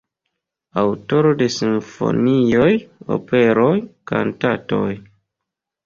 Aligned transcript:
Aŭtoro 0.83 1.33
de 1.41 1.49
simfonioj, 1.57 2.73
operoj, 3.19 3.71
kantatoj. 4.15 4.87